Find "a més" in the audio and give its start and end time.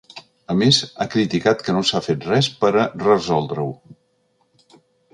0.53-0.79